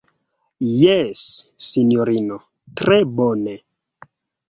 Jes, 0.83 1.21
sinjorino, 1.69 2.41
tre 2.83 3.01
bone. 3.23 3.59